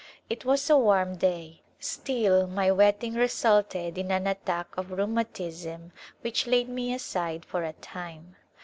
It 0.31 0.45
was 0.45 0.67
a 0.67 0.79
warm 0.79 1.17
day, 1.17 1.61
still 1.79 2.47
my 2.47 2.71
wetting 2.71 3.13
resulted 3.13 3.99
in 3.99 4.09
an 4.09 4.25
attack 4.25 4.75
of 4.75 4.87
rheuma 4.87 5.25
tism 5.25 5.91
which 6.21 6.47
laid 6.47 6.67
me 6.69 6.91
aside 6.91 7.45
for 7.45 7.63
a 7.63 7.73
time. 7.73 8.35